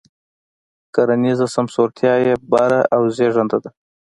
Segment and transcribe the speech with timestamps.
[0.93, 3.69] کرنیزه سمسورتیا یې بره او زېږنده ده.